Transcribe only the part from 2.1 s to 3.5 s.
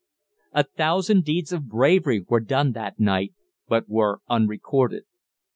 were done that night,